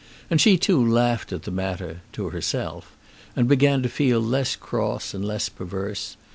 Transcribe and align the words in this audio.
And 0.31 0.41
she 0.41 0.57
too 0.57 0.83
laughed 0.83 1.31
at 1.31 1.43
the 1.43 1.51
matter 1.51 2.01
to 2.13 2.29
herself, 2.31 2.97
and 3.35 3.47
began 3.47 3.83
to 3.83 3.87
feel 3.87 4.19
less 4.19 4.55
cross 4.55 5.13
and 5.13 5.23
less 5.23 5.47
perverse. 5.47 6.17